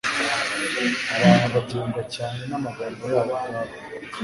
Abantu 1.15 1.47
bagengwa 1.55 2.01
cyane 2.15 2.41
n'amagambo 2.49 3.03
yabo 3.13 3.33
ubwabo, 3.43 3.73